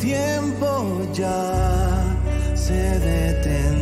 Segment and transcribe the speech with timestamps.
[0.00, 2.16] Tiempo ya
[2.54, 3.79] se detendrá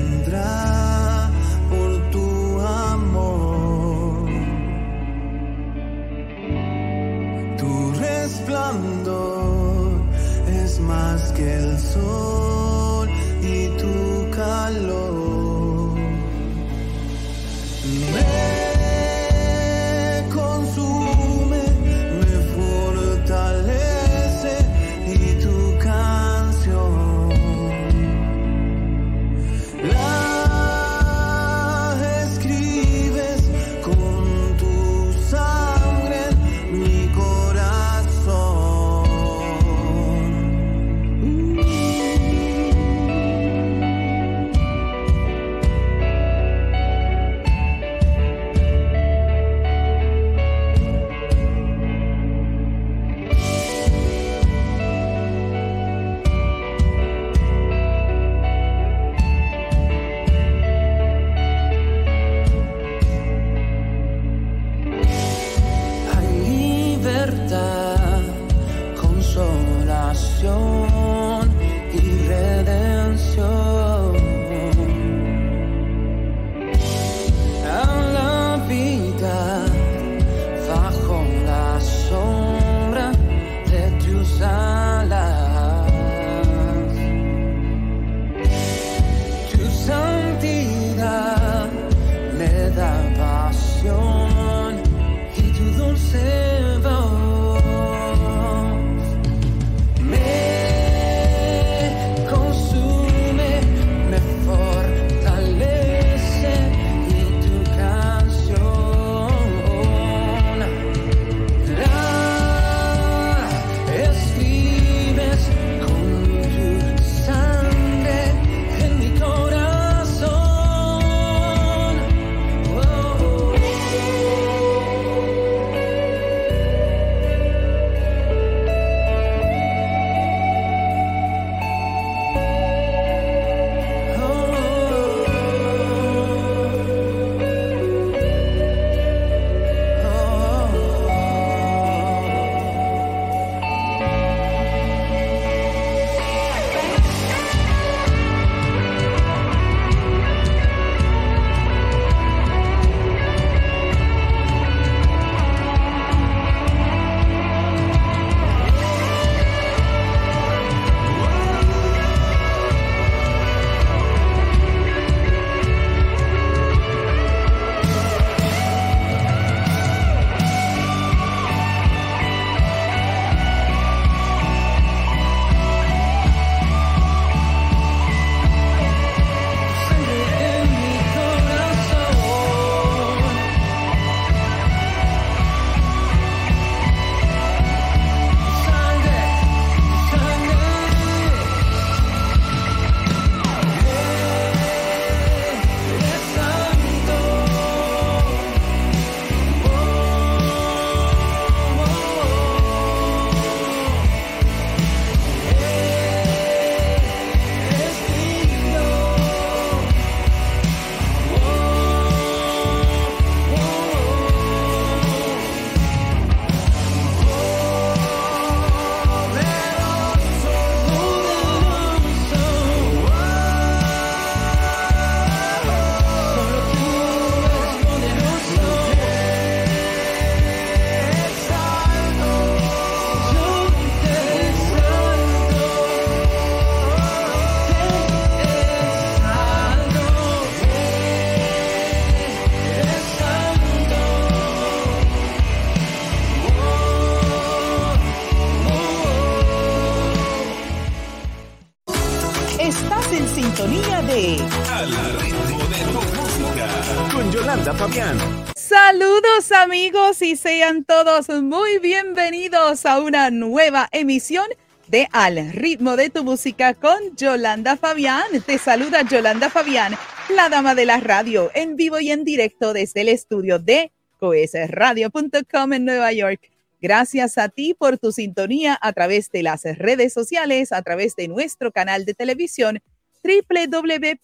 [259.88, 264.44] amigos y sean todos muy bienvenidos a una nueva emisión
[264.88, 268.26] de Al ritmo de tu música con Yolanda Fabián.
[268.44, 269.94] Te saluda Yolanda Fabián,
[270.28, 275.72] la dama de la radio, en vivo y en directo desde el estudio de coesradio.com
[275.72, 276.50] en Nueva York.
[276.82, 281.28] Gracias a ti por tu sintonía a través de las redes sociales, a través de
[281.28, 282.80] nuestro canal de televisión
[283.24, 284.18] www.coes.tv,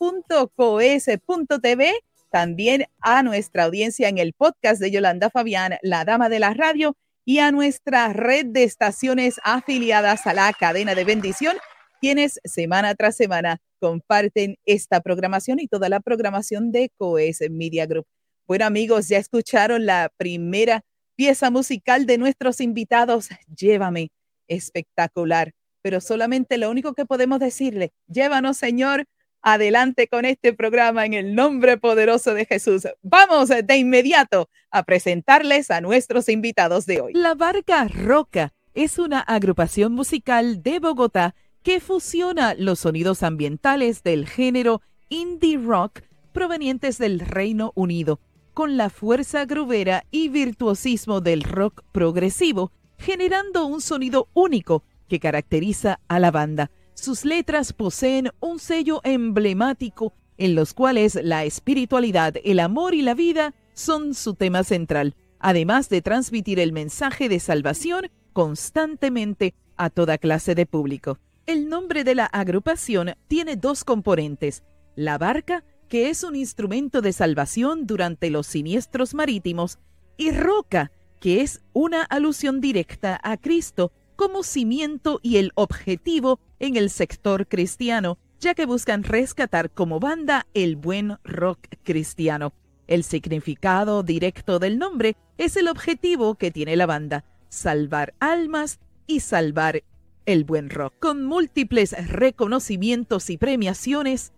[2.34, 6.96] también a nuestra audiencia en el podcast de Yolanda Fabián, la dama de la radio,
[7.24, 11.56] y a nuestra red de estaciones afiliadas a la cadena de bendición,
[12.00, 18.06] quienes semana tras semana comparten esta programación y toda la programación de Coes Media Group.
[18.48, 20.80] Bueno amigos, ya escucharon la primera
[21.14, 24.10] pieza musical de nuestros invitados, Llévame,
[24.48, 25.52] espectacular
[25.84, 29.04] pero solamente lo único que podemos decirle, llévanos Señor
[29.44, 32.88] adelante con este programa en el nombre poderoso de Jesús.
[33.02, 37.12] Vamos de inmediato a presentarles a nuestros invitados de hoy.
[37.12, 44.26] La Barca Roca es una agrupación musical de Bogotá que fusiona los sonidos ambientales del
[44.26, 44.80] género
[45.10, 46.00] indie rock
[46.32, 48.20] provenientes del Reino Unido
[48.54, 56.00] con la fuerza grubera y virtuosismo del rock progresivo, generando un sonido único que caracteriza
[56.08, 56.70] a la banda.
[56.94, 63.14] Sus letras poseen un sello emblemático en los cuales la espiritualidad, el amor y la
[63.14, 70.18] vida son su tema central, además de transmitir el mensaje de salvación constantemente a toda
[70.18, 71.18] clase de público.
[71.46, 74.62] El nombre de la agrupación tiene dos componentes,
[74.96, 79.78] la barca, que es un instrumento de salvación durante los siniestros marítimos,
[80.16, 86.76] y roca, que es una alusión directa a Cristo como cimiento y el objetivo en
[86.76, 92.54] el sector cristiano, ya que buscan rescatar como banda el buen rock cristiano.
[92.86, 99.20] El significado directo del nombre es el objetivo que tiene la banda, salvar almas y
[99.20, 99.82] salvar
[100.24, 100.94] el buen rock.
[101.00, 104.32] Con múltiples reconocimientos y premiaciones,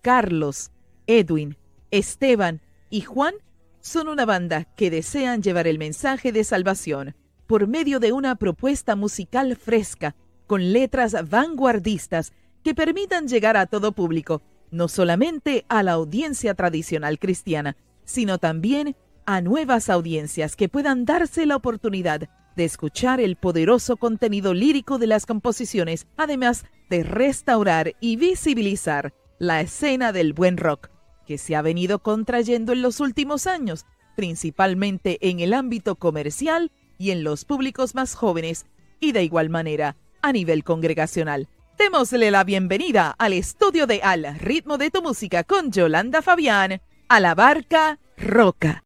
[0.00, 0.70] Carlos,
[1.06, 1.58] Edwin,
[1.90, 3.34] Esteban y Juan
[3.80, 7.14] son una banda que desean llevar el mensaje de salvación
[7.46, 12.32] por medio de una propuesta musical fresca, con letras vanguardistas
[12.62, 18.96] que permitan llegar a todo público, no solamente a la audiencia tradicional cristiana, sino también
[19.24, 25.06] a nuevas audiencias que puedan darse la oportunidad de escuchar el poderoso contenido lírico de
[25.06, 30.88] las composiciones, además de restaurar y visibilizar la escena del buen rock,
[31.26, 33.84] que se ha venido contrayendo en los últimos años,
[34.16, 38.64] principalmente en el ámbito comercial y en los públicos más jóvenes
[39.00, 39.96] y de igual manera
[40.26, 41.48] a nivel congregacional.
[41.78, 47.20] Démosle la bienvenida al estudio de Al ritmo de tu música con Yolanda Fabián a
[47.20, 48.82] la barca Roca.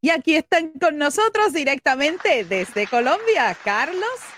[0.00, 4.37] Y aquí están con nosotros directamente desde Colombia, Carlos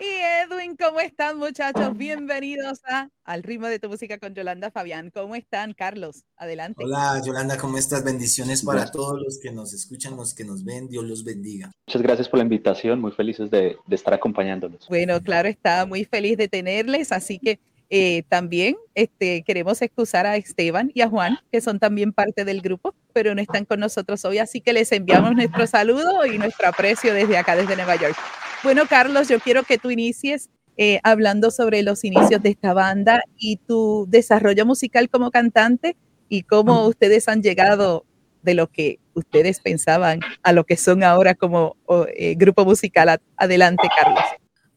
[0.00, 1.96] y Edwin, ¿cómo están muchachos?
[1.96, 5.10] Bienvenidos a Al ritmo de tu música con Yolanda Fabián.
[5.10, 6.24] ¿Cómo están, Carlos?
[6.36, 6.82] Adelante.
[6.84, 8.04] Hola, Yolanda, ¿cómo estás?
[8.04, 10.88] Bendiciones para todos los que nos escuchan, los que nos ven.
[10.88, 11.70] Dios los bendiga.
[11.86, 14.88] Muchas gracias por la invitación, muy felices de, estar acompañándonos.
[14.88, 17.60] Bueno, claro, está muy feliz de tenerles, así que
[17.90, 22.60] eh, también este, queremos excusar a Esteban y a Juan, que son también parte del
[22.60, 26.68] grupo, pero no están con nosotros hoy, así que les enviamos nuestro saludo y nuestro
[26.68, 28.16] aprecio desde acá, desde Nueva York.
[28.64, 33.22] Bueno, Carlos, yo quiero que tú inicies eh, hablando sobre los inicios de esta banda
[33.36, 35.98] y tu desarrollo musical como cantante
[36.30, 38.06] y cómo ustedes han llegado
[38.42, 41.76] de lo que ustedes pensaban a lo que son ahora como
[42.16, 43.20] eh, grupo musical.
[43.36, 44.24] Adelante, Carlos.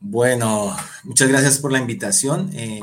[0.02, 0.76] Bueno,
[1.06, 2.50] muchas gracias por la invitación.
[2.56, 2.82] Eh,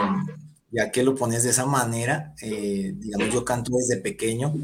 [0.70, 4.54] ya que lo pones de esa manera, digamos, yo canto desde pequeño.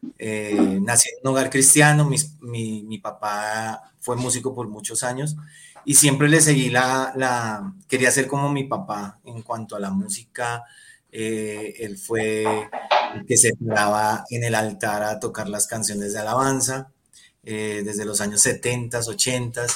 [0.00, 5.36] nací en un hogar cristiano, mi, mi papá fue músico por muchos años
[5.84, 9.90] y siempre le seguí la, la, quería ser como mi papá en cuanto a la
[9.90, 10.64] música.
[11.10, 12.44] Eh, él fue
[13.14, 16.92] el que se paraba en el altar a tocar las canciones de alabanza
[17.42, 19.66] eh, desde los años 70, 80.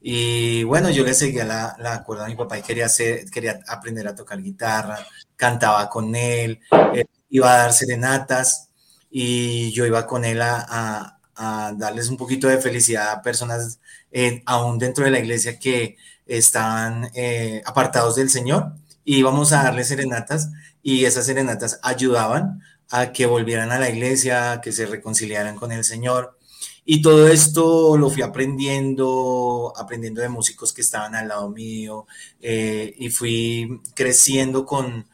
[0.00, 3.60] Y bueno, yo le seguía la, la cuerda a mi papá y quería, hacer, quería
[3.68, 4.98] aprender a tocar guitarra,
[5.36, 6.60] cantaba con él,
[6.94, 8.68] eh, iba a dar serenatas
[9.10, 14.42] y yo iba con él a, a darles un poquito de felicidad a personas eh,
[14.46, 15.96] aún dentro de la iglesia que
[16.26, 18.72] están eh, apartados del Señor
[19.04, 20.50] y vamos a darles serenatas
[20.82, 25.84] y esas serenatas ayudaban a que volvieran a la iglesia, que se reconciliaran con el
[25.84, 26.38] Señor.
[26.84, 32.06] Y todo esto lo fui aprendiendo, aprendiendo de músicos que estaban al lado mío
[32.40, 35.06] eh, y fui creciendo con,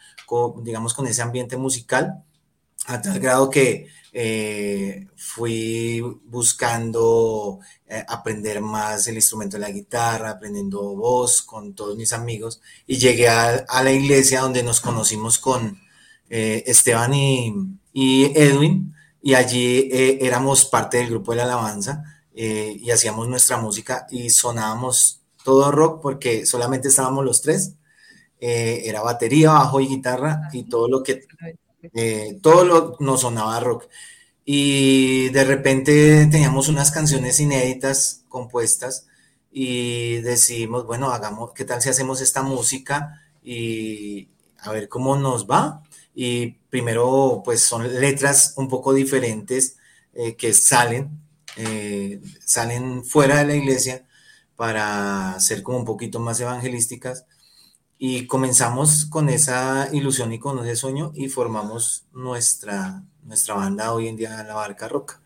[0.62, 2.24] digamos, con ese ambiente musical,
[2.86, 10.30] a tal grado que eh, fui buscando eh, aprender más el instrumento de la guitarra,
[10.30, 15.78] aprendiendo voz con todos mis amigos y llegué a, la iglesia donde nos conocimos con
[16.30, 17.54] eh, Esteban y,
[17.94, 24.30] Edwin y allí éramos parte del grupo de la alabanza y hacíamos nuestra música y
[24.30, 27.74] sonábamos todo rock porque solamente estábamos los tres.
[28.40, 31.26] era batería, bajo y guitarra y todo lo que
[31.94, 33.88] eh, todo lo, nos sonaba rock.
[34.44, 39.06] Y de repente teníamos unas canciones inéditas compuestas
[39.52, 44.28] y decidimos, bueno, hagamos, ¿qué tal si hacemos esta música y
[44.60, 45.82] a ver cómo nos va?
[46.14, 49.76] Y primero, pues son letras un poco diferentes
[50.14, 51.10] eh, que salen,
[51.56, 54.06] eh, salen fuera de la iglesia
[54.56, 57.26] para ser como un poquito más evangelísticas
[57.98, 64.06] y comenzamos con esa ilusión y con ese sueño y formamos nuestra, nuestra banda hoy
[64.06, 65.20] en día, La Barca Roca.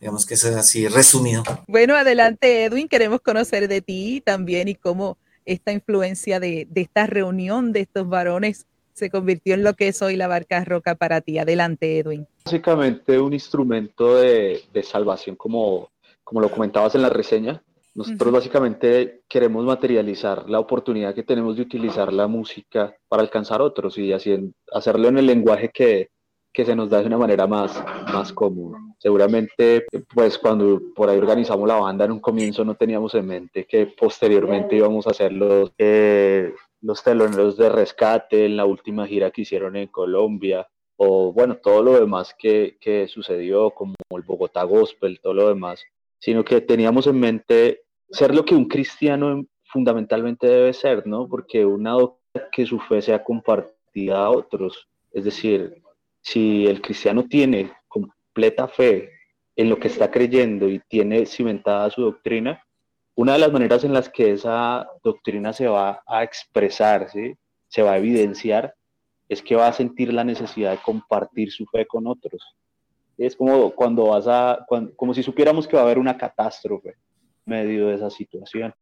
[0.00, 1.42] Digamos que eso es así resumido.
[1.68, 7.06] Bueno, adelante Edwin, queremos conocer de ti también y cómo esta influencia de, de esta
[7.06, 11.20] reunión de estos varones se convirtió en lo que es hoy La Barca Roca para
[11.20, 11.38] ti.
[11.38, 12.26] Adelante Edwin.
[12.46, 15.90] Básicamente un instrumento de, de salvación como,
[16.24, 17.62] como lo comentabas en la reseña,
[17.96, 23.96] nosotros básicamente queremos materializar la oportunidad que tenemos de utilizar la música para alcanzar otros
[23.96, 26.10] y así hacerlo en el lenguaje que,
[26.52, 28.94] que se nos da de una manera más, más común.
[28.98, 33.64] Seguramente, pues cuando por ahí organizamos la banda en un comienzo no teníamos en mente
[33.64, 39.30] que posteriormente íbamos a hacer los, eh, los teloneros de rescate en la última gira
[39.30, 44.64] que hicieron en Colombia o bueno, todo lo demás que, que sucedió como el Bogotá
[44.64, 45.82] Gospel, todo lo demás,
[46.18, 51.28] sino que teníamos en mente ser lo que un cristiano fundamentalmente debe ser, ¿no?
[51.28, 51.96] Porque una
[52.52, 54.88] que su fe sea compartida a otros.
[55.12, 55.82] Es decir,
[56.20, 59.10] si el cristiano tiene completa fe
[59.54, 62.62] en lo que está creyendo y tiene cimentada su doctrina,
[63.14, 67.34] una de las maneras en las que esa doctrina se va a expresar, ¿sí?
[67.68, 68.74] se va a evidenciar,
[69.28, 72.42] es que va a sentir la necesidad de compartir su fe con otros.
[73.16, 76.96] Es como cuando vas a, como si supiéramos que va a haber una catástrofe
[77.46, 78.74] medio de esa situación.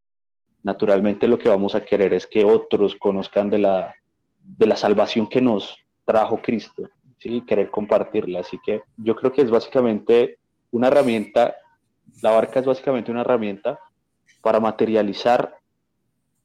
[0.63, 3.95] Naturalmente lo que vamos a querer es que otros conozcan de la,
[4.43, 7.43] de la salvación que nos trajo Cristo, ¿sí?
[7.47, 8.41] querer compartirla.
[8.41, 10.39] Así que yo creo que es básicamente
[10.71, 11.55] una herramienta,
[12.23, 13.79] la barca es básicamente una herramienta
[14.41, 15.55] para materializar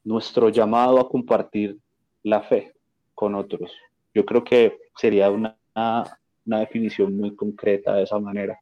[0.04, 1.78] nuestro llamado a compartir
[2.24, 2.74] la fe
[3.16, 3.72] con otros.
[4.14, 5.58] Yo creo que sería una,
[6.46, 8.60] una definición muy concreta de esa manera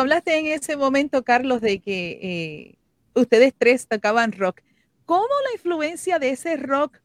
[0.00, 2.78] hablaste en ese momento, Carlos, de que eh,
[3.14, 4.60] ustedes tres tocaban rock.
[5.04, 6.98] ¿Cómo la influencia de ese rock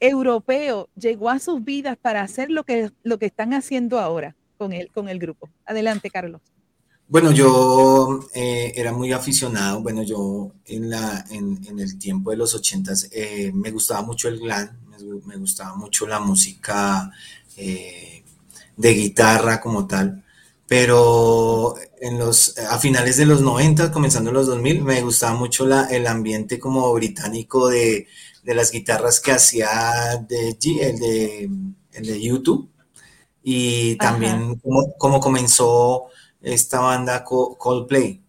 [0.00, 4.72] europeo llegó a sus vidas para hacer lo que, lo que están haciendo ahora con
[4.72, 5.48] el, con el grupo?
[5.64, 6.40] Adelante, Carlos.
[7.08, 12.54] Bueno, yo eh, era muy aficionado, bueno, yo en, la, en, el tiempo de los
[12.54, 14.68] ochentas eh, me gustaba mucho el glam,
[15.24, 17.10] me, gustaba mucho la música
[17.56, 20.22] de guitarra como tal,
[20.68, 25.86] pero en los, a finales de los 90, comenzando los 2000, me gustaba mucho la,
[25.86, 28.06] el ambiente como británico de,
[28.42, 31.50] de las guitarras que hacía de, el de,
[31.92, 32.70] el de YouTube
[33.42, 34.60] y también
[34.98, 36.08] como, comenzó
[36.42, 38.22] esta banda Coldplay.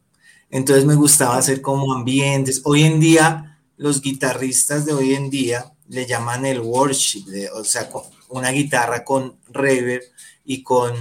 [0.49, 2.61] Entonces me gustaba hacer como ambientes.
[2.63, 7.89] Hoy en día, los guitarristas de hoy en día le llaman el worship, o sea,
[8.29, 10.03] una guitarra con reverb
[10.49, 10.95] y con,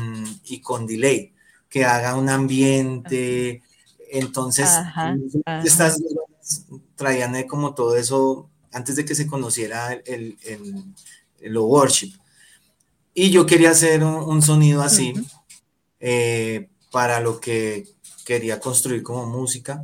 [0.44, 1.32] y con delay
[1.70, 3.62] que haga un ambiente.
[4.10, 4.68] Entonces,
[5.64, 6.02] estas
[6.96, 10.36] traían como todo eso antes de que se conociera el,
[11.40, 12.12] el, worship.
[13.14, 15.14] Y yo quería hacer un, sonido así
[15.98, 17.88] eh, para lo que
[18.26, 19.82] quería construir como música.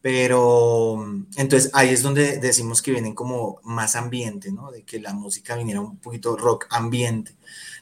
[0.00, 1.04] Pero
[1.36, 4.70] entonces ahí es donde decimos que vienen como más ambiente, ¿no?
[4.70, 7.34] De que la música viniera un poquito rock ambiente.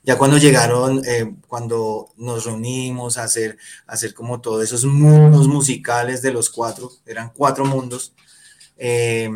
[0.03, 6.23] Ya cuando llegaron, eh, cuando nos reunimos a hacer, hacer como todos esos mundos musicales
[6.23, 8.15] de los cuatro, eran cuatro mundos.
[8.79, 9.29] Eh,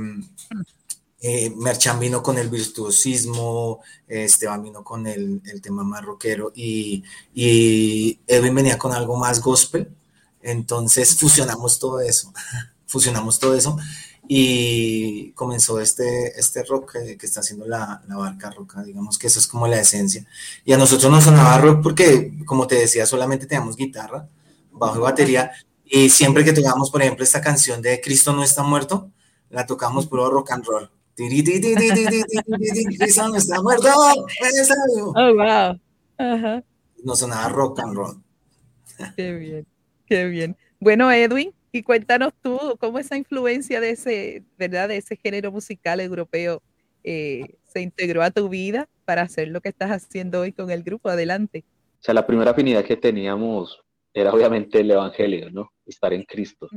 [1.22, 8.20] eh, Merchan vino con el virtuosismo, Esteban vino con el, tema más rockero y, y
[8.26, 9.92] Edwin venía con algo más gospel.
[10.42, 12.32] Entonces fusionamos todo eso,
[12.86, 13.76] fusionamos todo eso
[14.32, 19.40] y comenzó este, este rock que, está haciendo la, la, barca roca, digamos que eso
[19.40, 20.24] es como la esencia.
[20.64, 24.28] Y a nosotros nos sonaba rock porque, como te decía, solamente teníamos guitarra,
[24.70, 25.50] bajo y batería,
[25.84, 29.10] y siempre que tocábamos, por ejemplo, esta canción de Cristo no está muerto,
[29.48, 30.90] la tocamos puro rock and roll,
[32.98, 33.88] Cristiano está muerto.
[35.16, 35.80] Oh, wow.
[36.18, 36.62] Ajá.
[37.02, 38.22] No sonaba rock and roll.
[39.16, 39.66] Qué bien,
[40.10, 40.56] qué bien.
[40.80, 44.88] Bueno, Edwin, y cuéntanos tú cómo esa influencia de ese, ¿verdad?
[44.88, 46.62] De ese género musical europeo
[47.04, 50.82] eh, se integró a tu vida para hacer lo que estás haciendo hoy con el
[50.82, 51.08] grupo.
[51.08, 51.64] Adelante.
[52.00, 53.80] O sea, la primera afinidad que teníamos
[54.12, 55.70] era obviamente el Evangelio, ¿no?
[55.86, 56.68] Estar en Cristo.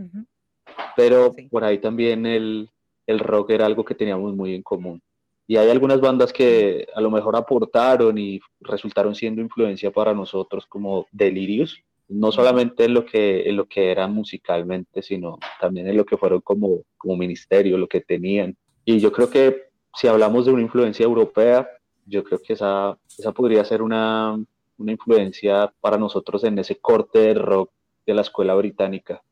[0.96, 2.70] Pero por ahí también el,
[3.08, 5.02] el rock era algo que teníamos muy en común.
[5.48, 10.68] Y hay algunas bandas que a lo mejor aportaron y resultaron siendo influencia para nosotros,
[10.68, 15.98] como Delirious, no solamente en lo que, en lo que eran musicalmente, sino también en
[15.98, 18.56] lo que fueron como, como ministerio, lo que tenían.
[18.86, 21.68] Y yo creo que si hablamos de una influencia europea,
[22.06, 24.38] yo creo que esa, esa podría ser una,
[24.78, 27.72] una influencia para nosotros en ese corte de rock
[28.06, 29.24] de la escuela británica.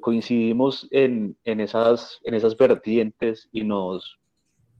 [0.00, 4.18] Coincidimos en, en, esas, en esas vertientes y nos,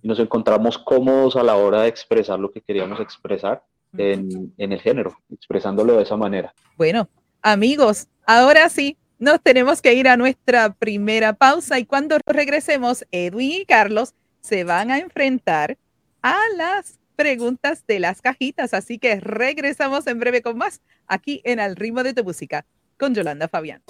[0.03, 3.63] nos encontramos cómodos a la hora de expresar lo que queríamos expresar
[3.97, 6.55] en, en el género, expresándolo de esa manera.
[6.77, 7.09] Bueno,
[7.43, 13.53] amigos, ahora sí, nos tenemos que ir a nuestra primera pausa y cuando regresemos, Edwin
[13.53, 15.77] y Carlos se van a enfrentar
[16.23, 18.73] a las preguntas de las cajitas.
[18.73, 22.65] Así que regresamos en breve con más aquí en Al ritmo de tu música
[22.99, 23.83] con Yolanda Fabián.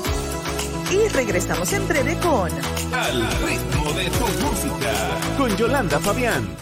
[0.91, 2.51] Y regresamos en breve con
[2.93, 6.57] Al ritmo de tu música con Yolanda Fabián.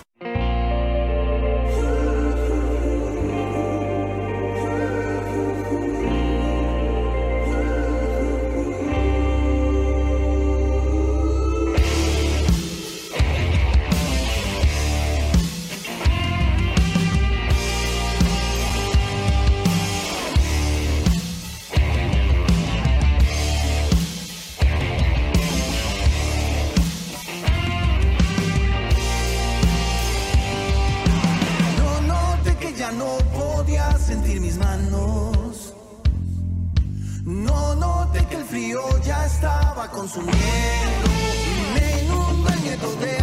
[38.69, 40.37] frío ya estaba consumiendo.
[41.75, 43.18] Me inunda el nieto de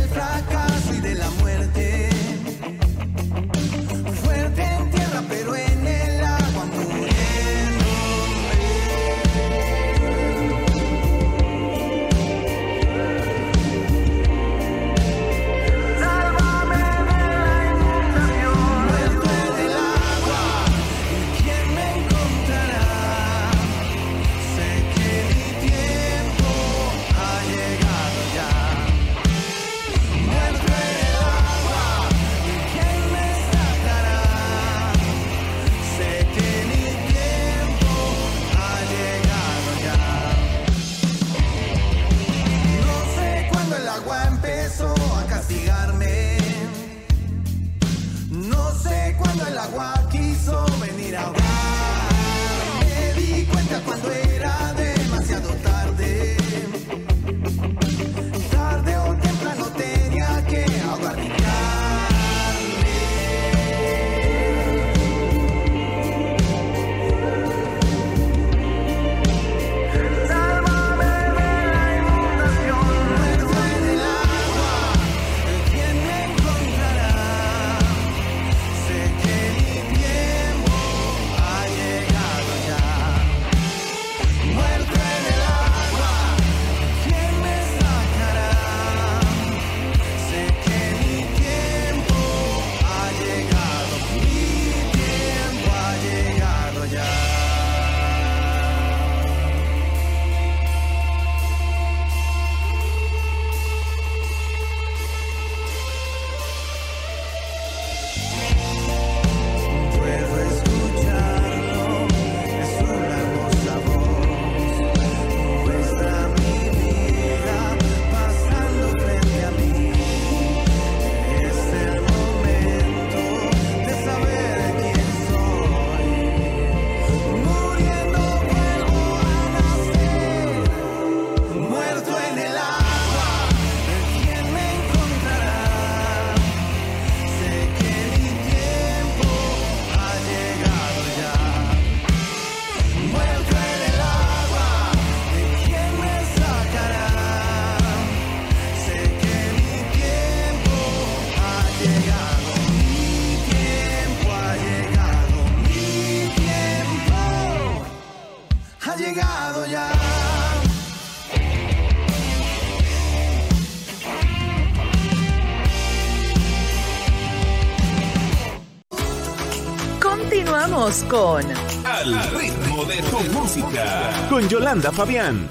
[171.03, 171.43] Con
[171.85, 175.49] Al ritmo de tu música con Yolanda Fabián.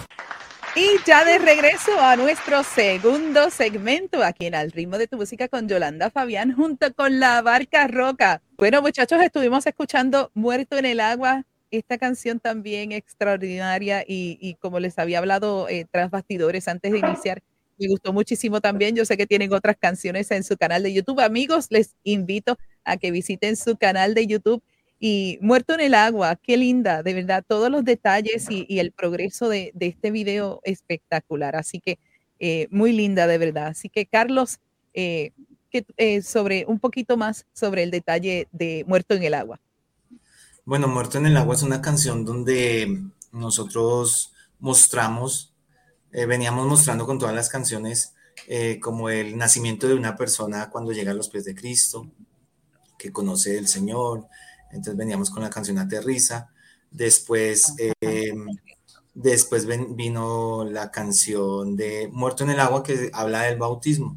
[0.75, 5.49] Y ya de regreso a nuestro segundo segmento aquí en Al ritmo de tu música
[5.49, 8.41] con Yolanda Fabián junto con la Barca Roca.
[8.57, 14.99] Bueno, muchachos, estuvimos escuchando Muerto en el Agua, esta canción también extraordinaria y, como les
[14.99, 17.43] había hablado eh, tras bastidores antes de iniciar,
[17.79, 18.97] me gustó muchísimo también.
[18.97, 21.21] Yo sé que tienen otras canciones en su canal de YouTube.
[21.21, 24.63] Amigos, les invito a que visiten su canal de YouTube
[24.99, 29.49] y Muerto en el Agua, qué linda, de verdad, todos los detalles y, el progreso
[29.49, 31.57] de, este video espectacular.
[31.57, 31.99] Así que
[32.39, 33.69] eh, muy linda, de verdad.
[33.69, 34.59] Así que Carlos,
[34.95, 35.33] eh,
[35.71, 39.61] que, eh, sobre un poquito más sobre el detalle de Muerto en el Agua.
[40.65, 43.03] Bueno, Muerto en el Agua es una canción donde
[43.33, 45.53] nosotros mostramos,
[46.11, 48.15] veníamos mostrando con todas las canciones
[48.81, 52.09] como el nacimiento de una persona cuando llega a los pies de Cristo,
[52.97, 54.29] que conoce el Señor,
[54.75, 56.51] entonces veníamos con la canción Aterriza.
[56.91, 58.47] Después, em,
[59.15, 64.17] después vino la canción de Muerto en el Agua que habla del bautismo.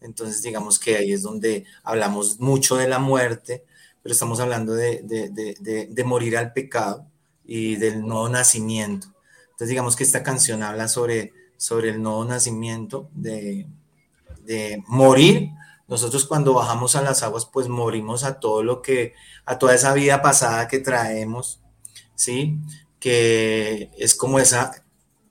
[0.00, 3.64] Entonces, digamos que ahí es donde hablamos mucho de la muerte,
[4.02, 7.06] pero estamos hablando de, de, de, morir al pecado
[7.44, 9.08] y del nuevo nacimiento.
[9.46, 13.66] Entonces, digamos que esta canción habla sobre, sobre el nuevo nacimiento, de,
[14.44, 15.50] de morir
[15.88, 19.92] nosotros cuando bajamos a las aguas, pues morimos a todo lo que, a toda esa
[19.92, 21.60] vida pasada que traemos,
[22.14, 22.58] ¿sí?
[22.98, 24.84] Que es como esa,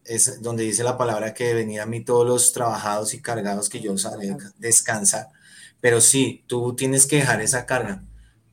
[0.06, 3.82] es donde dice la palabra que venía a mí todos los trabajados y cargados que
[3.82, 4.08] yo os
[4.58, 5.30] descansar.
[5.82, 8.04] Pero sí, tú tienes que dejar esa carga.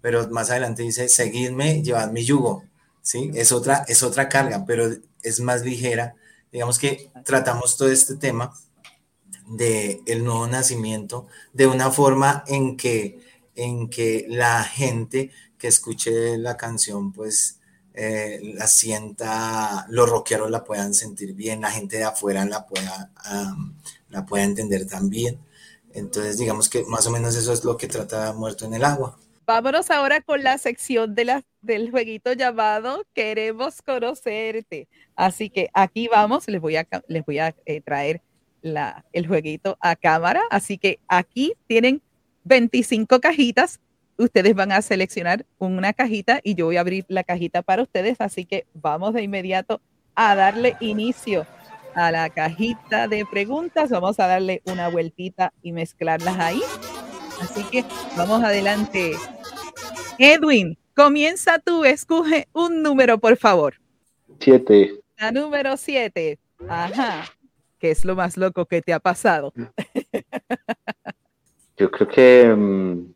[0.01, 2.65] Pero más adelante dice, seguidme, llevad mi yugo,
[3.03, 3.31] ¿sí?
[3.35, 4.91] Es otra, es otra carga, pero
[5.23, 6.17] es más ligera.
[6.51, 8.53] Digamos que tratamos todo este tema
[9.53, 13.21] de el nuevo nacimiento de una forma en que,
[13.55, 17.61] en que la gente que escuche la canción pues
[17.95, 23.11] eh, la sienta, los rockeros la puedan sentir bien, la gente de afuera la pueda,
[24.09, 25.39] la pueda entender también.
[25.93, 29.19] Entonces digamos que más o menos eso es lo que trata Muerto en el Agua.
[29.45, 34.89] Vámonos ahora con la sección de la, del jueguito llamado Queremos conocerte.
[35.15, 38.23] Así que aquí vamos, les voy a, les voy a eh, traer
[38.63, 40.43] el jueguito a cámara.
[40.51, 42.03] Así que aquí tienen
[42.45, 43.81] 25 cajitas.
[44.19, 48.21] Ustedes van a seleccionar una cajita y yo voy a abrir la cajita para ustedes.
[48.21, 49.81] Así que vamos de inmediato
[50.15, 51.47] a darle inicio
[51.95, 53.91] a la cajita de preguntas.
[53.91, 56.63] Vamos a darle una vueltita y mezclarlas ahí.
[57.41, 57.85] Así que
[58.17, 59.13] vamos adelante.
[60.19, 63.75] Edwin, comienza tú, escoge un número, por favor.
[64.39, 65.01] Siete.
[65.17, 66.39] La número siete.
[66.69, 67.25] Ajá.
[67.83, 69.53] ¿Qué es lo más loco que te ha pasado?
[71.77, 73.13] Yo creo que, mm,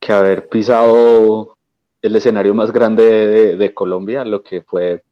[0.00, 1.58] que haber pisado
[2.00, 5.02] el escenario más grande de, Colombia, lo que fue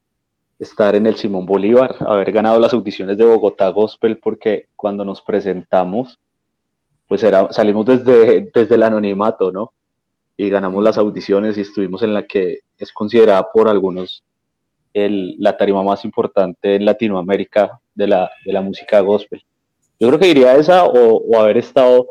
[0.59, 5.21] estar en el Simón Bolívar, haber ganado las audiciones de Bogotá Gospel, porque cuando nos
[5.21, 6.19] presentamos,
[7.07, 9.75] pues era, salimos desde, desde el anonimato, ¿no?
[10.35, 14.25] Y ganamos las audiciones y estuvimos en la que es considerada por algunos
[14.95, 19.45] el, la tarima más importante en Latinoamérica de la, de la música gospel.
[19.99, 22.09] Yo creo que diría esa o, haber estado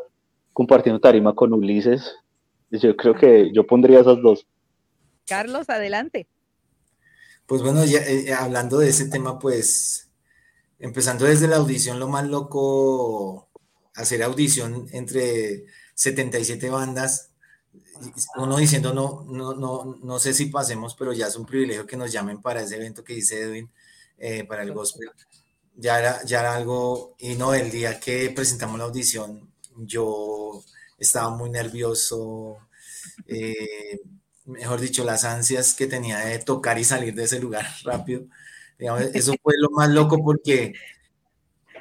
[0.52, 2.14] compartiendo tarima con Ulises.
[2.70, 4.46] Yo creo que yo pondría esas dos.
[5.26, 6.26] Carlos, adelante.
[7.46, 10.10] Pues bueno, ya, eh, hablando de ese tema, pues
[10.78, 13.48] empezando desde la audición, lo más loco,
[13.94, 17.30] hacer audición entre 77 bandas,
[18.36, 21.96] uno diciendo no, no, no, no sé si pasemos, pero ya es un privilegio que
[21.96, 23.70] nos llamen para ese evento que dice Edwin,
[24.18, 25.10] eh, para el gospel
[25.76, 30.62] ya era, ya era algo, y no, el día que presentamos la audición, yo
[30.98, 32.58] estaba muy nervioso,
[33.26, 34.00] eh,
[34.46, 38.26] mejor dicho, las ansias que tenía de tocar y salir de ese lugar rápido.
[39.14, 40.74] eso fue lo más loco porque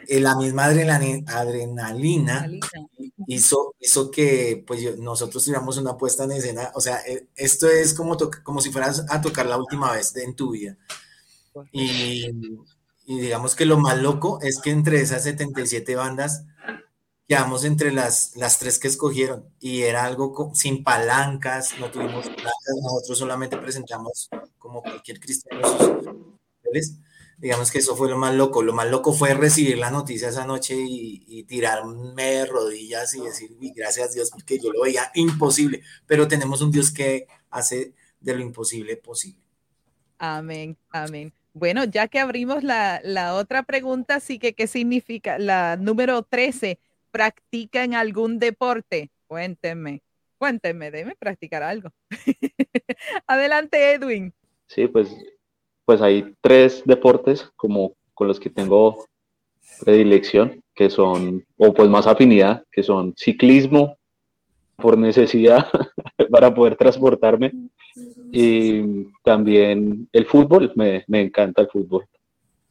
[0.08, 2.50] eh, la misma adrenalina,
[3.28, 6.72] hizo, hizo que pues, nosotros tuviéramos una puesta en escena.
[6.76, 10.36] O sea, eh, esto es como, como si fueras a tocar la última vez en
[10.36, 10.78] tu vida.
[11.72, 12.32] Y,
[13.06, 16.46] y digamos que lo más loco es que entre esas 77 bandas
[17.28, 22.76] quedamos entre las, las tres que escogieron y era algo sin palancas, no tuvimos palancas,
[22.82, 25.62] nosotros solamente presentamos como cualquier cristiano
[27.38, 28.64] Digamos que eso fue lo más loco.
[28.64, 33.52] Lo más loco fue recibir la noticia esa noche y, tirarme de rodillas y decir
[33.76, 38.42] gracias Dios porque yo lo veía imposible, pero tenemos un Dios que hace de lo
[38.42, 39.44] imposible posible.
[40.18, 41.34] Amén, amén.
[41.54, 43.02] Bueno, ya que abrimos la,
[43.36, 46.80] otra pregunta, sí que qué significa la número 13,
[47.12, 49.12] ¿practica en algún deporte?
[49.28, 50.02] Cuéntenme,
[50.44, 51.90] Cuéntenme, déme practicar algo.
[53.28, 54.34] Adelante, Edwin.
[54.68, 55.16] Sí, pues,
[55.86, 59.06] pues hay tres deportes como con los que tengo
[59.80, 63.98] predilección, que son, o pues más afinidad, que son ciclismo
[64.76, 65.68] por necesidad
[66.30, 67.54] para poder transportarme
[68.36, 72.08] y también el fútbol, me, me encanta el fútbol.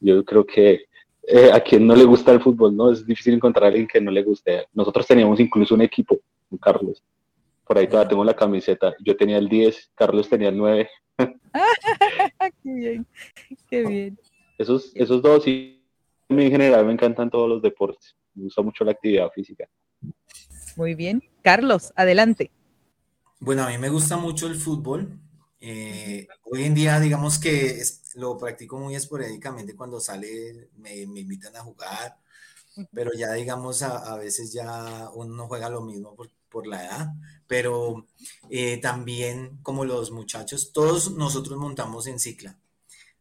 [0.00, 0.86] Yo creo que
[1.22, 2.90] eh, a quien no le gusta el fútbol, ¿no?
[2.90, 4.66] Es difícil encontrar a alguien que no le guste.
[4.72, 6.18] Nosotros teníamos incluso un equipo,
[6.60, 7.00] Carlos.
[7.64, 8.92] Por ahí todavía tengo la camiseta.
[9.04, 10.90] Yo tenía el 10, Carlos tenía el 9.
[12.64, 13.06] qué bien,
[13.70, 14.18] qué bien.
[14.58, 15.80] Esos, esos dos y
[16.28, 18.16] en general me encantan todos los deportes.
[18.34, 19.68] Me gusta mucho la actividad física.
[20.76, 21.22] Muy bien.
[21.40, 22.50] Carlos, adelante.
[23.38, 25.20] Bueno, a mí me gusta mucho el fútbol.
[25.64, 27.80] Eh, hoy en día, digamos que
[28.16, 32.18] lo practico muy esporádicamente cuando sale, me, me invitan a jugar,
[32.92, 36.84] pero ya digamos a, a, veces ya uno no juega lo mismo por, por la
[36.84, 37.12] edad,
[37.46, 38.08] pero
[38.50, 42.58] eh, también como los muchachos, todos nosotros montamos en cicla.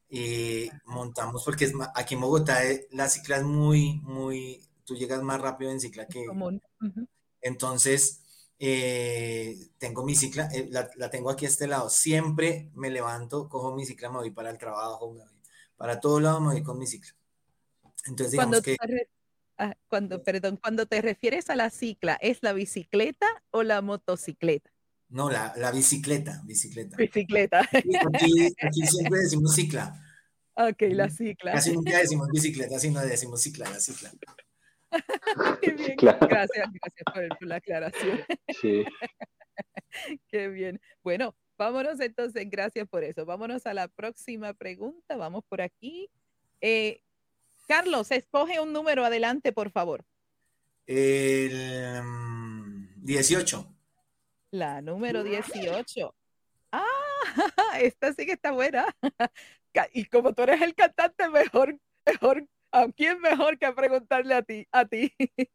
[0.10, 5.22] Eh, montamos porque es, aquí en Bogotá eh, la cicla es muy, muy, tú llegas
[5.22, 6.26] más rápido en cicla que...
[6.26, 6.60] Común.
[6.82, 7.08] Uh -huh.
[7.42, 8.21] Entonces,
[8.64, 11.90] eh, tengo mi cicla, eh, la, la, tengo aquí a este lado.
[11.90, 15.30] Siempre me levanto, cojo mi cicla, me voy para el trabajo, me voy
[15.76, 17.12] para todo lado, me voy con mi cicla.
[18.06, 18.76] Entonces, digamos cuando que.
[18.76, 19.10] Te,
[19.58, 24.70] ah, cuando, perdón, cuando te refieres a la cicla, ¿es la bicicleta o la motocicleta?
[25.10, 26.98] No, la, la bicicleta, bicicleta.
[26.98, 27.62] Bicicleta.
[27.62, 30.08] Aquí, aquí, siempre decimos cicla.
[30.54, 31.54] Ok, la cicla.
[31.54, 34.12] Casi nunca decimos bicicleta, sino decimos cicla, la cicla.
[35.62, 36.28] Qué bien, claro.
[36.28, 38.20] gracias, gracias por, por, la aclaración.
[38.62, 38.86] Sí.
[40.28, 40.82] Qué bien.
[41.04, 43.26] Bueno, vámonos entonces, gracias por eso.
[43.26, 45.18] Vámonos a la próxima pregunta.
[45.18, 46.10] Vamos por aquí.
[46.62, 47.02] Eh,
[47.68, 50.04] Carlos, escoge un número adelante, por favor.
[50.86, 53.68] El um, 18.
[54.52, 56.16] La número 18.
[56.72, 56.84] Ah,
[57.80, 58.86] esta sí que está buena.
[59.94, 64.68] Y como tú eres el cantante, mejor, mejor ¿A quién mejor que preguntarle a ti?
[64.72, 65.14] A ti.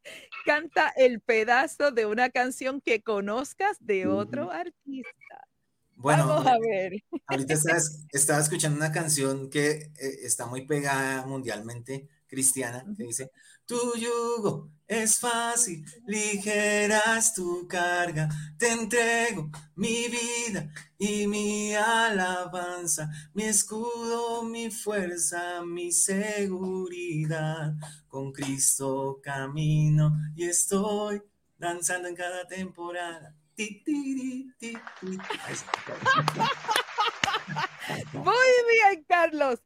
[0.45, 5.47] Canta el pedazo de una canción que conozcas de otro artista.
[5.95, 7.03] Bueno, Vamos a ver.
[7.25, 7.79] Ahorita estaba,
[8.11, 13.31] estaba escuchando una canción que eh, está muy pegada mundialmente, cristiana, que dice,
[13.67, 23.43] tu yugo es fácil, ligeras tu carga, te entrego mi vida y mi alabanza, mi
[23.43, 27.73] escudo, mi fuerza, mi seguridad.
[28.07, 31.21] Con Cristo camino y estoy
[31.57, 33.35] danzando en cada temporada.
[38.13, 39.59] Muy bien, Carlos.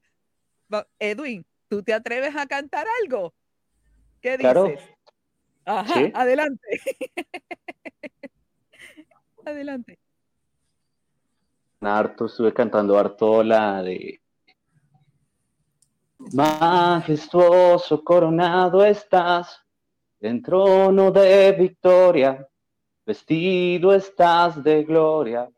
[0.98, 3.36] Edwin, ¿tú te atreves a cantar algo?
[4.22, 4.42] ¿Qué dices?
[4.42, 4.74] Claro.
[5.66, 6.12] Ajá, ¿Sí?
[6.14, 6.82] adelante.
[9.46, 10.00] adelante.
[11.82, 14.22] Harto, estuve cantando harto la de
[16.34, 19.60] Majestuoso coronado estás,
[20.20, 22.48] en trono de victoria,
[23.06, 25.50] vestido estás de gloria,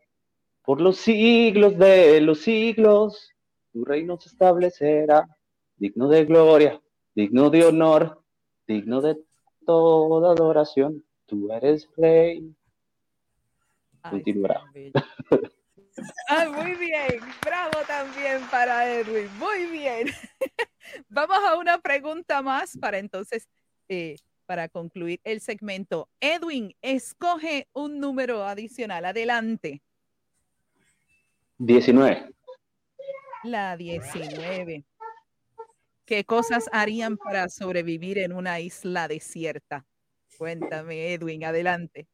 [0.62, 3.30] por los siglos de los siglos,
[3.72, 5.28] tu reino se establecerá,
[5.76, 6.80] digno de gloria,
[7.14, 8.23] digno de honor,
[8.66, 9.16] digno de
[9.66, 12.54] toda adoración, tú eres rey.
[14.08, 14.62] Continuará.
[16.28, 20.08] Ah, muy bien, bravo también para Edwin, muy bien.
[21.08, 23.48] Vamos a una pregunta más para entonces,
[23.88, 26.08] eh, para concluir el segmento.
[26.20, 29.82] Edwin, escoge un número adicional, adelante.
[31.58, 32.34] 19.
[33.44, 34.84] La 19.
[36.06, 39.86] ¿Qué cosas harían para sobrevivir en una isla desierta?
[40.36, 42.06] Cuéntame, Edwin, adelante.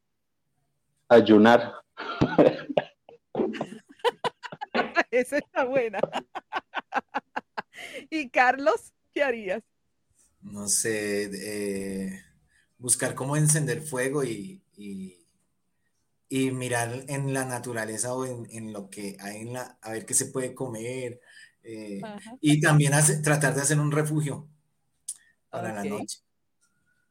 [1.09, 1.75] Ayunar.
[5.11, 5.99] Esa está buena.
[8.11, 9.65] ¿Y Carlos, qué harías?
[10.41, 12.23] No sé, eh,
[12.79, 15.27] buscar cómo encender fuego y, y,
[16.29, 20.07] y, mirar en la naturaleza o en, en, lo que hay en la, a ver
[20.07, 21.21] qué se puede comer.
[21.63, 22.01] Eh,
[22.41, 24.49] y también hace, tratar de hacer un refugio
[25.49, 25.91] para okay.
[25.91, 26.19] la noche.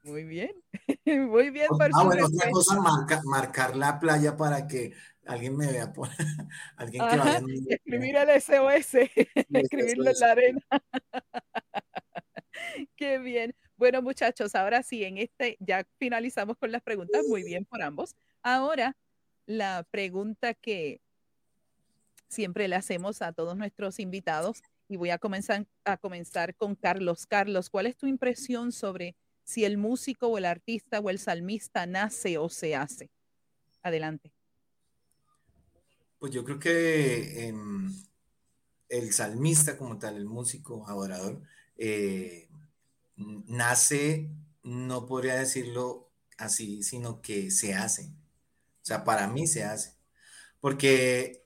[0.03, 0.51] Muy bien,
[1.05, 1.67] muy bien.
[1.67, 4.93] Por ah, bueno, otra cosa, marca, marcar la playa para que
[5.25, 6.09] alguien me vea por
[6.77, 7.41] alguien que vaya.
[7.69, 9.09] Escribir el SOS,
[9.53, 10.61] escribirlo en la arena.
[12.95, 13.55] Qué bien.
[13.77, 17.25] Bueno, muchachos, ahora sí, en este ya finalizamos con las preguntas.
[17.27, 18.15] Muy bien por ambos.
[18.41, 18.95] Ahora,
[19.45, 21.01] la pregunta que
[22.29, 27.25] siempre le hacemos a todos nuestros invitados y voy a comenzar, a comenzar con Carlos.
[27.25, 31.85] Carlos, ¿cuál es tu impresión sobre si el músico o el artista o el salmista
[31.85, 33.09] nace o se hace?
[33.81, 34.31] Adelante.
[36.19, 37.93] Pues yo creo que em,
[38.89, 41.41] el salmista como tal, el músico adorador,
[41.77, 42.49] eh,
[43.15, 44.29] nace,
[44.63, 48.11] no podría decirlo así, sino que se hace.
[48.81, 49.95] O sea, para mí se hace.
[50.59, 51.45] Porque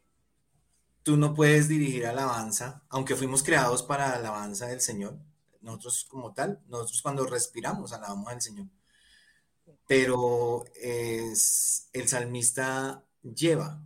[1.03, 5.19] tú no puedes dirigir alabanza, aunque fuimos creados para alabanza del Señor,
[5.61, 8.67] nosotros como tal, nosotros cuando respiramos alabamos al Señor.
[9.87, 13.81] Pero es, el salmista lleva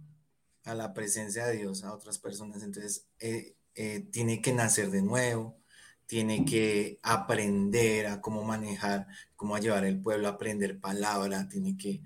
[0.63, 5.01] a la presencia de Dios a otras personas, entonces eh, eh, tiene que nacer de
[5.01, 5.57] nuevo,
[6.05, 12.01] tiene que aprender a cómo manejar, cómo llevar el pueblo, a aprender palabra, tiene que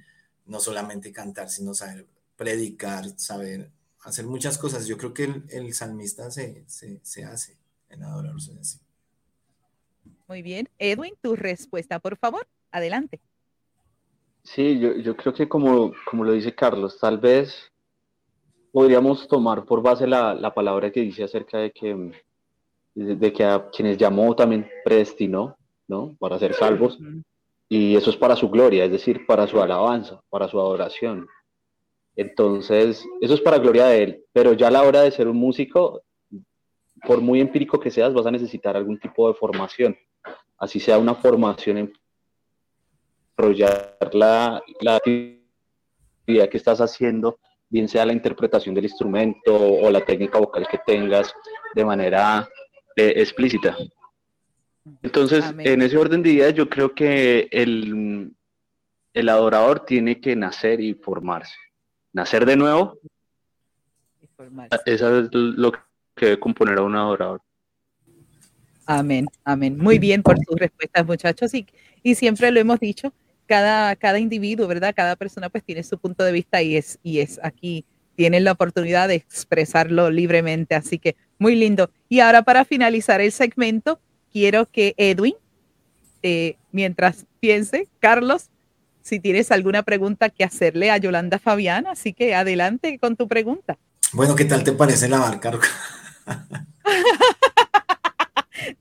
[0.46, 3.72] no solamente cantar, sino saber predicar, saber
[4.04, 4.88] hacer muchas cosas.
[4.88, 7.58] Yo creo que el, salmista se, se, hace,
[7.90, 8.80] el adorador se hace.
[10.28, 10.70] Muy bien.
[10.80, 12.48] Edwin, tu respuesta, por favor.
[12.72, 13.20] Adelante.
[14.44, 17.72] Sí, yo, yo creo que como, como lo dice Carlos, tal vez
[18.72, 22.12] podríamos tomar por base la, la palabra que dice acerca de que,
[22.96, 26.16] de que a quienes llamó también predestinó, ¿no?
[26.20, 26.98] Para ser salvos.
[27.68, 31.28] Y eso es para su gloria, es decir, para su alabanza, para su adoración.
[32.16, 34.26] Entonces, eso es para gloria de él.
[34.34, 36.04] Pero ya a la hora de ser un músico,
[37.06, 39.98] por muy empírico que seas, vas a necesitar algún tipo de formación.
[40.58, 41.94] Así sea una formación en
[43.38, 50.02] desarrollar la, la actividad que estás haciendo, bien sea la interpretación del instrumento o la
[50.02, 51.34] técnica vocal que tengas
[51.74, 52.48] de manera
[52.96, 53.76] eh, explícita.
[55.02, 58.34] Entonces, en ese orden de ideas, yo creo que el,
[59.14, 61.56] el adorador tiene que nacer y formarse
[62.14, 62.98] nacer de nuevo.
[64.86, 67.42] Eso es lo que debe componer a un adorador.
[68.86, 69.78] Amén, amén.
[69.78, 71.54] Muy bien por sus respuestas, muchachos.
[71.54, 71.68] Y,
[72.04, 73.14] y siempre lo hemos dicho,
[73.46, 74.94] cada, cada individuo, ¿verdad?
[74.96, 78.54] Cada persona pues tiene su punto de vista y es, y es aquí, tienen la
[78.54, 80.76] oportunidad de expresarlo libremente.
[80.76, 81.92] Así que muy lindo.
[82.10, 84.00] Y ahora para finalizar el segmento,
[84.32, 85.36] quiero que Edwin,
[86.24, 88.50] eh, mientras piense, Carlos,
[89.02, 93.78] si tienes alguna pregunta que hacerle a Yolanda Fabián, así que adelante con tu pregunta.
[94.14, 95.52] Bueno, ¿qué tal te parece la marca?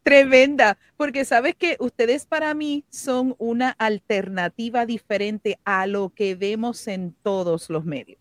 [0.03, 6.87] Tremenda, porque sabes que ustedes para mí son una alternativa diferente a lo que vemos
[6.89, 8.19] en todos los medios.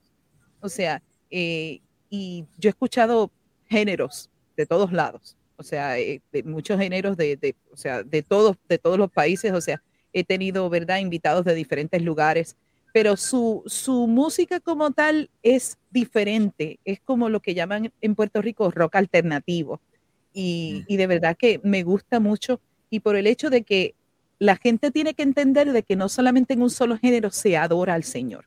[0.62, 3.32] O sea, eh, y yo he escuchado
[3.68, 8.22] géneros de todos lados, o sea, eh, de muchos géneros de, de, o sea, de
[8.24, 9.82] todos, de todos los países, o sea,
[10.14, 12.56] he tenido, ¿verdad?, invitados de diferentes lugares,
[12.94, 18.42] pero su, su música como tal es diferente, es como lo que llaman en Puerto
[18.42, 19.80] Rico rock alternativo.
[20.34, 23.96] Y, y de verdad que me gusta mucho y por el hecho de que
[24.40, 27.94] la gente tiene que entender de que no solamente en un solo género se adora
[27.94, 28.46] al Señor.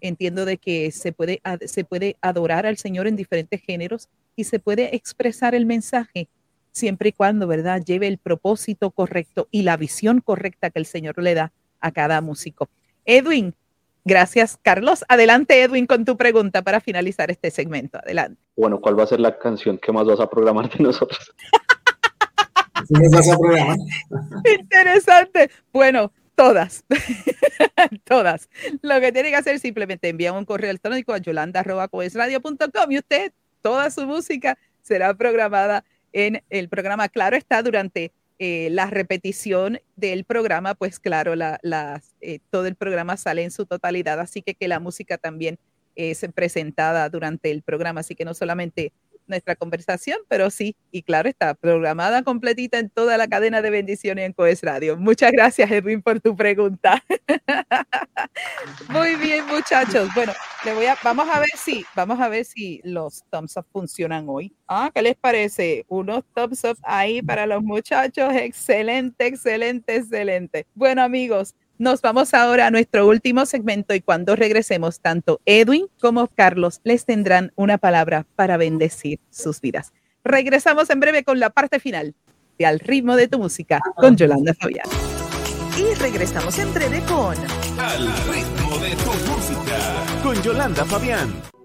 [0.00, 4.58] Entiendo de que se puede, se puede adorar al Señor en diferentes géneros y se
[4.58, 6.28] puede expresar el mensaje
[6.78, 11.22] siempre y cuando, ¿verdad?, lleve el propósito correcto y la visión correcta que el Señor
[11.22, 12.68] le da a cada músico.
[13.04, 13.54] Edwin,
[14.04, 15.04] gracias, Carlos.
[15.08, 17.98] Adelante, Edwin, con tu pregunta para finalizar este segmento.
[17.98, 18.40] Adelante.
[18.56, 21.32] Bueno, ¿cuál va a ser la canción que más vas a programar de nosotros?
[24.44, 25.50] Interesante.
[25.72, 26.84] Bueno, todas,
[28.04, 28.48] todas.
[28.82, 33.32] Lo que tiene que hacer es simplemente enviar un correo electrónico a yolanda.coesradio.com y usted,
[33.62, 37.08] toda su música será programada en el programa.
[37.08, 41.58] Claro está durante eh, la repetición del programa, pues claro, la,
[42.20, 45.58] eh, todo el programa sale en su totalidad, así que que la música también
[45.96, 48.92] es presentada durante el programa, así que no solamente
[49.28, 54.26] nuestra conversación, pero sí, y claro, está programada completita en toda la cadena de bendiciones
[54.26, 54.96] en Coes Radio.
[54.96, 57.02] Muchas gracias, Edwin, por tu pregunta.
[58.88, 60.08] Muy bien, muchachos.
[60.14, 60.32] Bueno,
[60.64, 64.26] le voy a, vamos a ver si, vamos a ver si los thumbs up funcionan
[64.28, 64.54] hoy.
[64.66, 65.84] Ah, ¿qué les parece?
[65.88, 68.34] Unos thumbs up ahí para los muchachos.
[68.34, 70.66] Excelente, excelente, excelente.
[70.74, 76.26] Bueno, amigos, nos vamos ahora a nuestro último segmento y cuando regresemos, tanto Edwin como
[76.26, 79.92] Carlos les tendrán una palabra para bendecir sus vidas.
[80.24, 82.14] Regresamos en breve con la parte final
[82.58, 84.86] de Al ritmo de tu música con Yolanda Fabián.
[85.78, 87.36] Y regresamos en breve con
[87.78, 91.57] Al ritmo de tu música con Yolanda Fabián.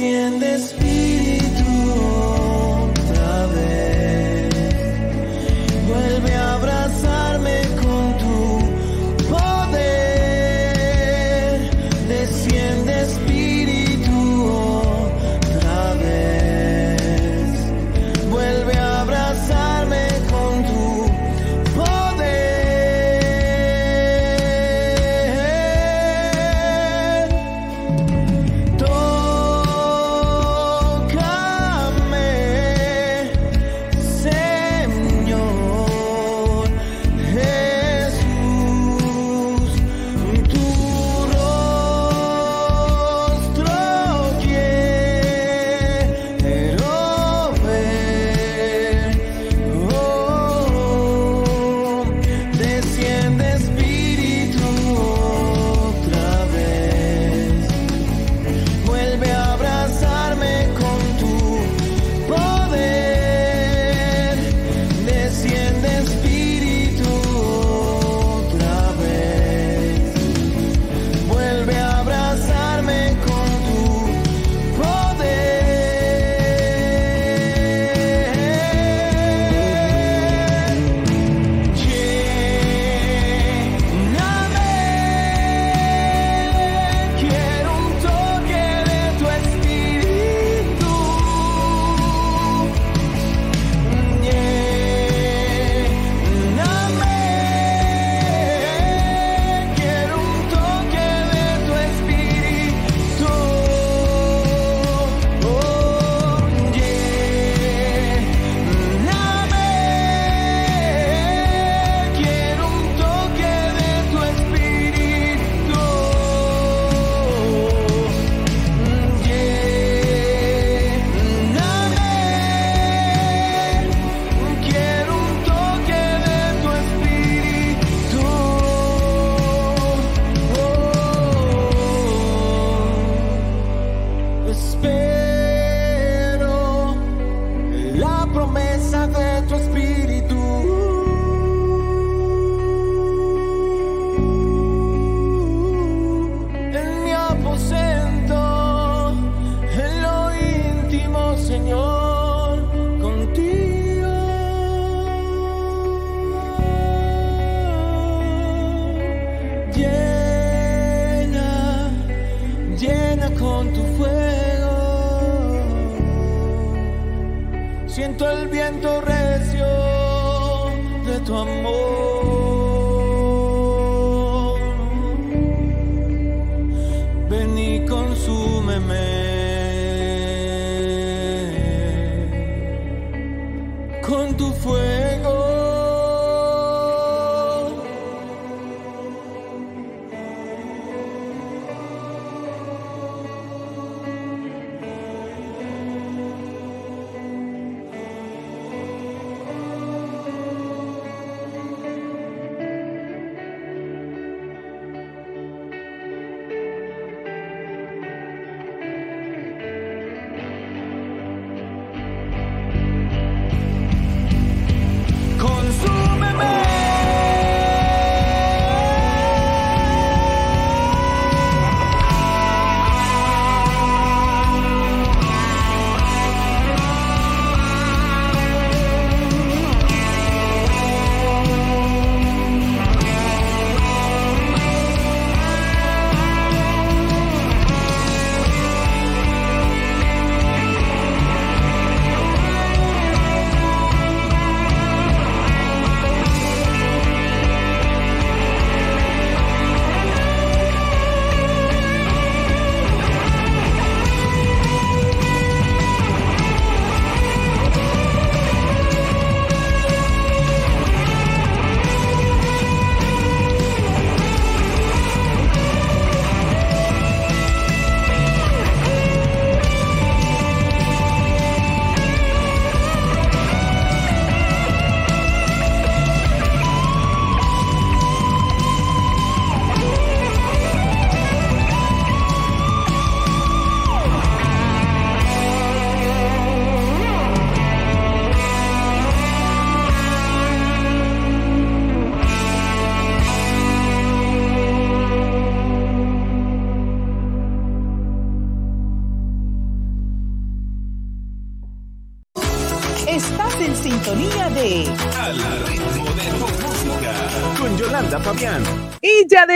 [0.00, 0.89] entiendes bien.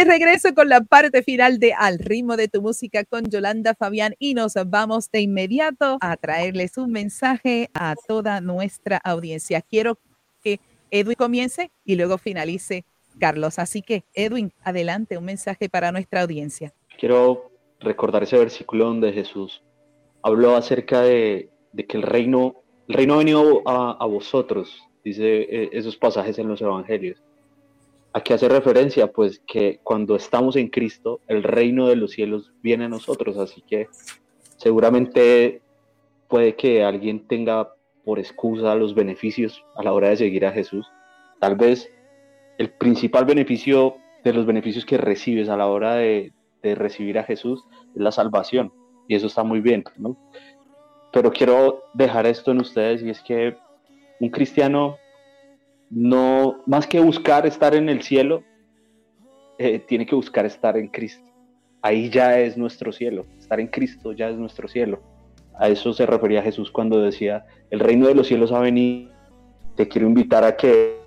[0.04, 4.34] Regreso con la parte final de Al ritmo de tu música con Yolanda Fabián y
[4.34, 9.62] nos vamos de inmediato a traerles un mensaje a toda nuestra audiencia.
[9.62, 9.98] Quiero
[10.42, 12.84] que Edwin comience y luego finalice
[13.18, 13.58] Carlos.
[13.58, 16.72] Así que Edwin, adelante, un mensaje para nuestra audiencia.
[16.98, 17.50] Quiero
[17.80, 19.62] recordar ese versículo donde Jesús
[20.22, 21.50] habló acerca de,
[21.88, 26.60] que el reino, el reino ha venido a, vosotros, dice eh, esos pasajes en los
[26.60, 27.22] evangelios.
[28.16, 29.08] ¿A qué hace referencia?
[29.08, 33.60] Pues que cuando estamos en Cristo, el reino de los cielos viene a nosotros, así
[33.62, 33.88] que
[34.56, 35.62] seguramente
[36.28, 40.86] puede que alguien tenga por excusa los beneficios a la hora de seguir a Jesús.
[41.40, 41.90] Tal vez
[42.56, 47.62] el principal beneficio de los beneficios que recibes a la hora de, recibir a Jesús
[47.94, 48.72] es la salvación
[49.06, 50.16] y eso está muy bien, ¿no?
[51.12, 53.56] Pero quiero dejar esto en ustedes y es que
[54.20, 54.96] un cristiano
[55.90, 58.42] no, más que buscar estar en el cielo,
[59.58, 61.24] eh, tiene que buscar estar en Cristo.
[61.82, 65.02] Ahí ya es nuestro cielo, estar en Cristo ya es nuestro cielo.
[65.58, 69.12] A eso se refería Jesús cuando decía, el reino de los cielos ha venido,
[69.76, 70.98] te quiero invitar a que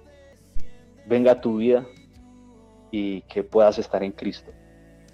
[1.06, 1.86] venga a tu vida
[2.92, 4.52] y que puedas estar en Cristo.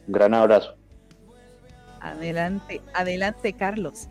[0.07, 0.75] Un gran abrazo.
[2.01, 4.09] Adelante, adelante, Carlos.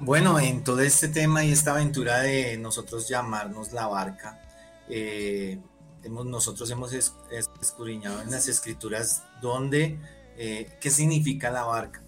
[0.00, 4.40] Bueno, en todo este tema y esta aventura de nosotros llamarnos la barca,
[4.88, 5.58] eh,
[6.02, 9.98] hemos, nosotros hemos escudriñado en las escrituras donde,
[10.36, 12.02] eh, qué significa la barca.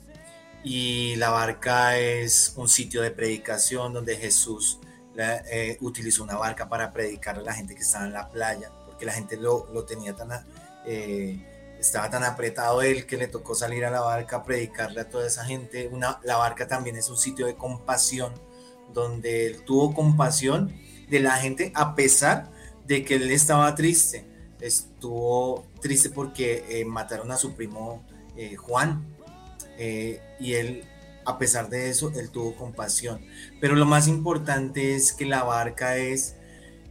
[0.63, 4.79] Y la barca es un sitio de predicación donde Jesús
[5.17, 9.07] eh, utilizó una barca para predicar a la gente que estaba en la playa, porque
[9.07, 10.31] la gente lo, lo tenía tan
[11.81, 15.27] estaba tan apretado él que le tocó salir a la barca a predicarle a toda
[15.27, 15.89] esa gente.
[15.89, 18.35] Una, la barca también es un sitio de compasión,
[18.93, 20.73] donde él tuvo compasión
[21.09, 22.51] de la gente a pesar
[22.91, 24.27] de que él estaba triste.
[24.61, 28.05] Estuvo triste porque eh, mataron a su primo
[28.37, 29.07] eh, Juan
[29.79, 30.85] eh, y él,
[31.25, 33.21] a pesar de eso, él tuvo compasión.
[33.61, 36.35] Pero lo más importante es que la barca es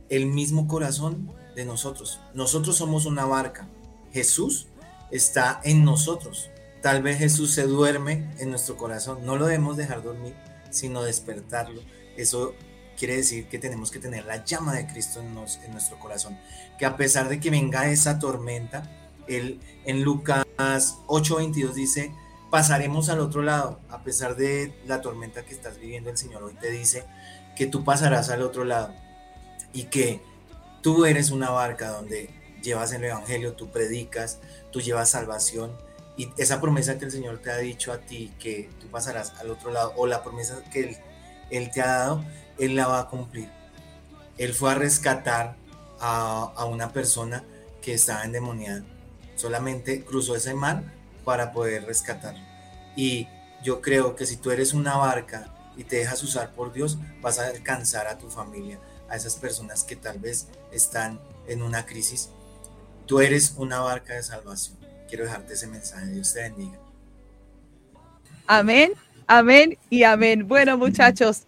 [0.07, 2.21] el mismo corazón de nosotros.
[2.33, 3.67] Nosotros somos una barca.
[4.13, 4.67] Jesús
[5.11, 6.49] está en nosotros.
[6.81, 9.25] Tal vez Jesús se duerme en nuestro corazón.
[9.25, 10.33] No lo debemos dejar dormir,
[10.69, 11.81] sino despertarlo.
[12.15, 12.53] Eso
[12.99, 16.37] quiere decir que tenemos que tener la llama de Cristo en, nuestro corazón.
[16.77, 18.83] Que a pesar de que venga esa tormenta,
[19.27, 22.11] él, en Lucas 8:22 dice,
[22.51, 23.79] pasaremos al otro lado.
[23.89, 27.05] A pesar de la tormenta que estás viviendo, el Señor hoy te dice
[27.55, 28.93] que tú pasarás al otro lado.
[29.71, 30.21] Y que
[30.81, 32.29] tú eres una barca donde
[32.61, 34.39] llevas el Evangelio, tú predicas,
[34.71, 35.71] tú llevas salvación
[36.19, 39.49] y esa promesa que el Señor te ha dicho a ti que tú pasarás al
[39.51, 41.01] otro lado o la promesa que
[41.49, 42.25] Él, te ha dado,
[42.57, 43.49] Él la va a cumplir.
[44.37, 45.55] Él fue a rescatar
[45.99, 47.43] a, una persona
[47.81, 48.83] que estaba endemoniada.
[49.35, 50.83] Solamente cruzó ese mar
[51.25, 52.43] para poder rescatarlo.
[52.95, 53.27] Y
[53.63, 57.39] yo creo que si tú eres una barca y te dejas usar por Dios, vas
[57.39, 58.79] a alcanzar a tu familia,
[59.09, 62.29] a esas personas que tal vez están en una crisis
[63.09, 64.77] Tú eres una barca de salvación.
[65.07, 66.05] Quiero dejarte ese mensaje.
[66.11, 66.77] Dios te bendiga.
[68.45, 68.93] Amén,
[69.29, 70.45] amén y amén.
[70.45, 71.43] Bueno, muchachos,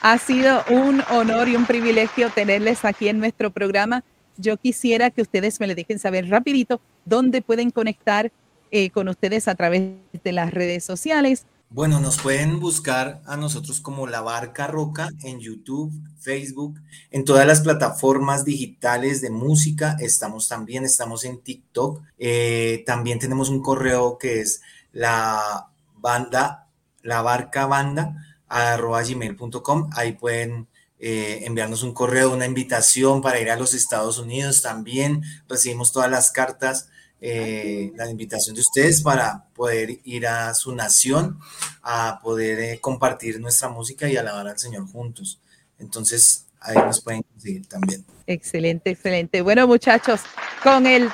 [0.00, 4.02] ha sido un honor y un privilegio tenerles aquí en nuestro programa.
[4.38, 8.32] Yo quisiera que ustedes me le dejen saber rapidito dónde pueden conectar
[8.70, 9.92] eh, con ustedes a través
[10.24, 15.40] de las redes sociales bueno, nos pueden buscar a nosotros como La Barca Roca en
[15.40, 16.80] YouTube, Facebook,
[17.10, 19.96] en todas las plataformas digitales de música.
[19.98, 22.00] Estamos también, estamos en TikTok.
[22.16, 24.62] Eh, también tenemos un correo que es
[24.92, 26.63] la banda,
[27.04, 28.16] la barca banda,
[28.48, 29.90] arroba gmail.com.
[29.92, 30.66] Ahí pueden
[30.98, 34.62] eh, enviarnos un correo, una invitación para ir a los Estados Unidos.
[34.62, 36.88] También recibimos todas las cartas
[37.20, 41.38] eh, la invitación de ustedes para poder ir a su nación,
[41.82, 45.40] a poder eh, compartir nuestra música y alabar al Señor juntos.
[45.78, 48.04] Entonces, ahí nos pueden conseguir también.
[48.26, 49.40] Excelente, excelente.
[49.42, 50.20] Bueno, muchachos,
[50.62, 51.08] con el,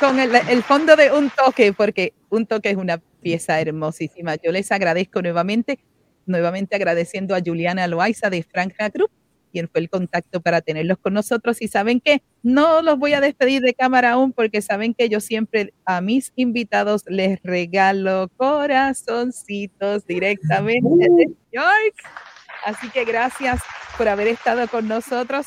[0.00, 4.36] con el, el fondo de un toque, porque un toque es una pieza hermosísima.
[4.36, 5.78] Yo les agradezco nuevamente,
[6.26, 9.10] nuevamente agradeciendo a Juliana Loaiza de Franja Group
[9.52, 11.62] quien fue el contacto para tenerlos con nosotros.
[11.62, 15.20] Y saben que no los voy a despedir de cámara aún porque saben que yo
[15.20, 21.96] siempre a mis invitados les regalo corazoncitos directamente de York.
[22.64, 23.60] Así que gracias
[23.96, 25.46] por haber estado con nosotros.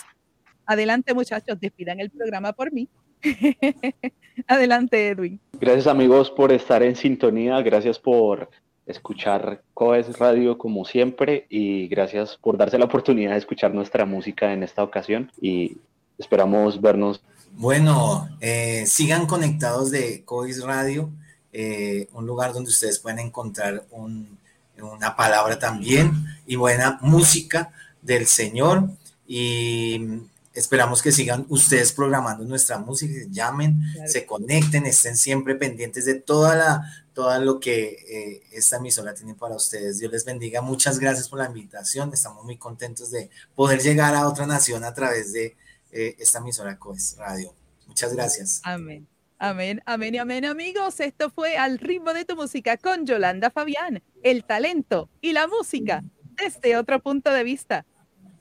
[0.65, 2.89] Adelante muchachos, despidan el programa por mí.
[4.47, 5.39] Adelante Edwin.
[5.53, 8.49] Gracias amigos por estar en sintonía, gracias por
[8.86, 14.53] escuchar Coes Radio como siempre y gracias por darse la oportunidad de escuchar nuestra música
[14.53, 15.78] en esta ocasión y
[16.17, 17.21] esperamos vernos.
[17.53, 21.09] Bueno, eh, sigan conectados de Coes Radio,
[21.53, 26.11] eh, un lugar donde ustedes pueden encontrar una palabra también
[26.45, 27.71] y buena música
[28.01, 28.89] del Señor
[29.28, 30.19] y
[30.55, 36.55] Esperamos que sigan ustedes programando nuestra música, llamen, se conecten, estén siempre pendientes de toda
[36.55, 39.99] la, todo lo que eh, esta emisora tiene para ustedes.
[39.99, 40.61] Dios les bendiga.
[40.61, 42.11] Muchas gracias por la invitación.
[42.13, 45.57] Estamos muy contentos de poder llegar a otra nación a través de
[45.91, 47.53] eh, esta emisora COES Radio.
[47.87, 48.61] Muchas gracias.
[48.63, 49.07] Amén.
[49.37, 51.01] Amén, amén y amén, amigos.
[51.01, 56.03] Esto fue Al ritmo de tu música con Yolanda Fabián, el talento y la música
[56.35, 57.85] desde otro punto de vista.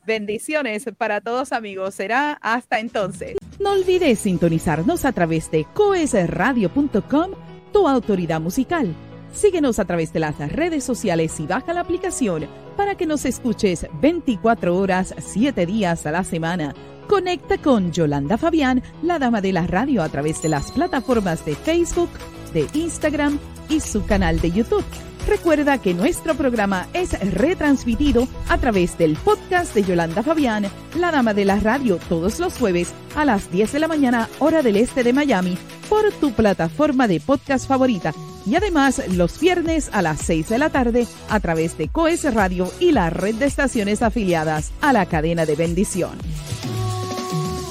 [0.06, 1.94] Bendiciones para todos amigos.
[1.94, 3.36] Será hasta entonces.
[3.58, 7.30] No olvides sintonizarnos a través de coesradio.com,
[7.72, 8.94] tu autoridad musical.
[9.32, 12.46] Síguenos a través de las redes sociales y baja la aplicación
[12.76, 16.74] para que nos escuches 24 horas, 7 días a la semana.
[17.08, 21.54] Conecta con Yolanda Fabián, la dama de la radio, a través de las plataformas de
[21.54, 22.10] Facebook,
[22.52, 23.38] de Instagram
[23.68, 24.84] y su canal de YouTube.
[25.26, 30.66] Recuerda que nuestro programa es retransmitido a través del podcast de Yolanda Fabián,
[30.98, 34.62] la dama de la radio, todos los jueves a las 10 de la mañana, hora
[34.62, 35.56] del este de Miami,
[35.88, 38.12] por tu plataforma de podcast favorita.
[38.44, 42.70] Y además los viernes a las 6 de la tarde a través de Coes Radio
[42.78, 46.18] y la red de estaciones afiliadas a la cadena de bendición.